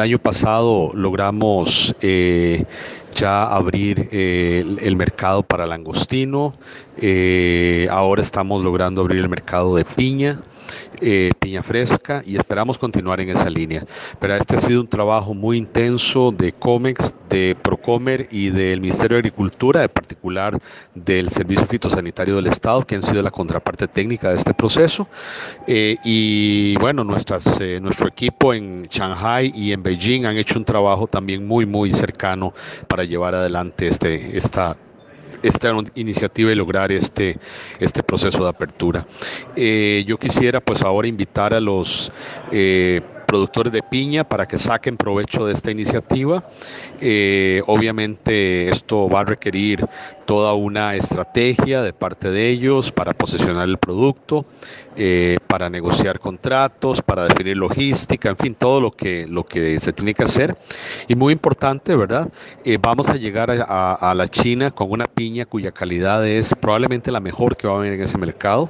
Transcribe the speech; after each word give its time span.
El 0.00 0.04
año 0.04 0.18
pasado 0.18 0.92
logramos 0.94 1.94
eh, 2.00 2.64
ya 3.14 3.42
abrir 3.42 4.08
eh, 4.10 4.64
el, 4.80 4.96
mercado 4.96 5.42
para 5.42 5.66
langostino, 5.66 6.54
eh, 6.96 7.86
ahora 7.90 8.22
estamos 8.22 8.64
logrando 8.64 9.02
abrir 9.02 9.20
el 9.20 9.28
mercado 9.28 9.76
de 9.76 9.84
piña, 9.84 10.40
piña 11.38 11.62
fresca 11.62 12.22
y 12.24 12.36
esperamos 12.36 12.78
continuar 12.78 13.20
en 13.20 13.28
esa 13.28 13.50
línea. 13.50 13.84
Pero 14.18 14.36
este 14.36 14.56
ha 14.56 14.58
sido 14.58 14.80
un 14.80 14.88
trabajo 14.88 15.34
muy 15.34 15.58
intenso 15.58 16.32
de 16.32 16.52
COMEX, 16.52 17.14
de 17.30 17.56
Procomer 17.60 18.28
y 18.30 18.50
del 18.50 18.80
Ministerio 18.80 19.14
de 19.14 19.20
Agricultura, 19.20 19.80
de 19.80 19.88
particular 19.88 20.58
del 20.94 21.30
Servicio 21.30 21.64
Fitosanitario 21.64 22.36
del 22.36 22.48
Estado, 22.48 22.86
que 22.86 22.96
han 22.96 23.02
sido 23.02 23.22
la 23.22 23.30
contraparte 23.30 23.88
técnica 23.88 24.30
de 24.30 24.36
este 24.36 24.52
proceso. 24.52 25.08
y 25.66 26.76
bueno, 26.76 27.04
nuestras, 27.04 27.60
nuestro 27.80 28.08
equipo 28.08 28.52
en 28.52 28.82
Shanghai 28.90 29.52
y 29.54 29.72
en 29.72 29.82
Beijing 29.82 30.26
han 30.26 30.36
hecho 30.36 30.58
un 30.58 30.64
trabajo 30.64 31.06
también 31.06 31.46
muy, 31.46 31.64
muy 31.64 31.92
cercano 31.92 32.52
para 32.88 33.04
llevar 33.04 33.34
adelante 33.34 33.86
este, 33.86 34.36
esta 34.36 34.76
esta 35.42 35.72
iniciativa 35.94 36.52
y 36.52 36.54
lograr 36.54 36.92
este, 36.92 37.38
este 37.78 38.02
proceso 38.02 38.42
de 38.42 38.50
apertura. 38.50 39.06
Eh, 39.56 40.04
yo 40.06 40.18
quisiera 40.18 40.60
pues 40.60 40.82
ahora 40.82 41.08
invitar 41.08 41.54
a 41.54 41.60
los 41.60 42.12
eh, 42.50 43.00
productores 43.30 43.72
de 43.72 43.80
piña 43.80 44.24
para 44.24 44.48
que 44.48 44.58
saquen 44.58 44.96
provecho 44.96 45.46
de 45.46 45.52
esta 45.52 45.70
iniciativa. 45.70 46.42
Eh, 47.00 47.62
obviamente 47.68 48.68
esto 48.68 49.08
va 49.08 49.20
a 49.20 49.24
requerir 49.24 49.86
toda 50.24 50.54
una 50.54 50.96
estrategia 50.96 51.80
de 51.82 51.92
parte 51.92 52.32
de 52.32 52.48
ellos 52.48 52.90
para 52.90 53.12
posicionar 53.12 53.68
el 53.68 53.78
producto, 53.78 54.46
eh, 54.96 55.36
para 55.46 55.70
negociar 55.70 56.18
contratos, 56.18 57.02
para 57.02 57.22
definir 57.28 57.56
logística, 57.56 58.30
en 58.30 58.36
fin, 58.36 58.54
todo 58.56 58.80
lo 58.80 58.90
que, 58.90 59.26
lo 59.28 59.44
que 59.44 59.78
se 59.78 59.92
tiene 59.92 60.12
que 60.12 60.24
hacer. 60.24 60.56
Y 61.06 61.14
muy 61.14 61.32
importante, 61.32 61.94
¿verdad? 61.94 62.28
Eh, 62.64 62.78
vamos 62.82 63.08
a 63.08 63.14
llegar 63.14 63.52
a, 63.52 63.94
a 63.94 64.14
la 64.16 64.26
China 64.26 64.72
con 64.72 64.90
una 64.90 65.06
piña 65.06 65.46
cuya 65.46 65.70
calidad 65.70 66.26
es 66.26 66.52
probablemente 66.60 67.12
la 67.12 67.20
mejor 67.20 67.56
que 67.56 67.68
va 67.68 67.74
a 67.74 67.76
haber 67.76 67.92
en 67.92 68.02
ese 68.02 68.18
mercado. 68.18 68.68